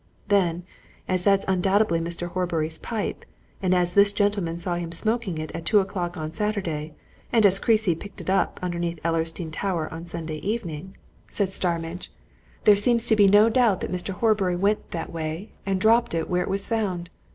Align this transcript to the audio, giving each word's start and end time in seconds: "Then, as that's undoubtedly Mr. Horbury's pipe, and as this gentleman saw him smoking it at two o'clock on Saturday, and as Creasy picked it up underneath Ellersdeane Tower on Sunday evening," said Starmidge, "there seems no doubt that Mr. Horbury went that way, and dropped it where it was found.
"Then, 0.29 0.63
as 1.07 1.21
that's 1.23 1.45
undoubtedly 1.47 1.99
Mr. 1.99 2.27
Horbury's 2.29 2.79
pipe, 2.79 3.23
and 3.61 3.71
as 3.75 3.93
this 3.93 4.11
gentleman 4.11 4.57
saw 4.57 4.73
him 4.73 4.91
smoking 4.91 5.37
it 5.37 5.51
at 5.51 5.63
two 5.63 5.79
o'clock 5.79 6.17
on 6.17 6.31
Saturday, 6.31 6.95
and 7.31 7.45
as 7.45 7.59
Creasy 7.59 7.93
picked 7.93 8.19
it 8.19 8.27
up 8.27 8.59
underneath 8.63 8.97
Ellersdeane 9.05 9.51
Tower 9.51 9.93
on 9.93 10.07
Sunday 10.07 10.37
evening," 10.37 10.97
said 11.27 11.49
Starmidge, 11.49 12.11
"there 12.63 12.75
seems 12.75 13.11
no 13.11 13.47
doubt 13.47 13.79
that 13.81 13.91
Mr. 13.91 14.09
Horbury 14.15 14.55
went 14.55 14.89
that 14.89 15.11
way, 15.13 15.51
and 15.67 15.79
dropped 15.79 16.15
it 16.15 16.27
where 16.27 16.41
it 16.41 16.49
was 16.49 16.67
found. 16.67 17.11